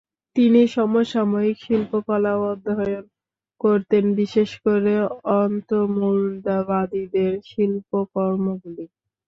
তিনি 0.35 0.61
সমসাময়িক 0.67 1.57
শিল্পকলাও 1.59 2.41
অধ্যয়ন 2.51 3.05
করতেন, 3.61 4.03
বিশেষ 4.19 4.49
করে 4.65 4.93
অন্তর্মুদ্রাবাদীদের 5.39 7.11
শিল্পকর্মগুলি। 7.49 8.85